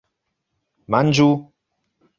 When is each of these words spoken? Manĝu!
Manĝu! 0.95 1.29